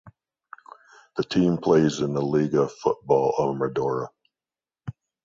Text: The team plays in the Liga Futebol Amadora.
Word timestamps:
The 1.15 1.23
team 1.23 1.59
plays 1.59 1.99
in 1.99 2.15
the 2.15 2.23
Liga 2.23 2.65
Futebol 2.67 3.33
Amadora. 3.37 4.07